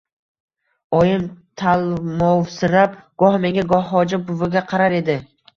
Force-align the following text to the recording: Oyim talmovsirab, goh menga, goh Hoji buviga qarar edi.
Oyim 0.99 1.27
talmovsirab, 1.63 2.97
goh 3.25 3.39
menga, 3.47 3.67
goh 3.75 3.87
Hoji 3.93 4.23
buviga 4.31 4.65
qarar 4.73 5.01
edi. 5.05 5.21